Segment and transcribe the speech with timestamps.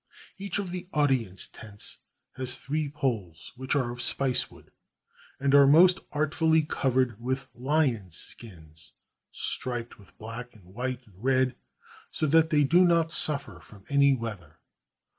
[0.39, 1.99] Each of the audience tents
[2.35, 4.71] has three poles, which are of spicewood,
[5.39, 8.93] and are most artfully covered with lions' skins,
[9.31, 11.55] striped with black and white and red,
[12.09, 14.57] so that they do not suffer from any weather.